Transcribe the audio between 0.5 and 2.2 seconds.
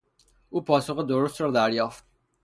پاسخ درست را دریافت.